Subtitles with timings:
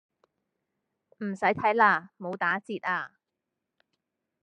[1.19, 3.11] 唔洗睇喇，冇打折呀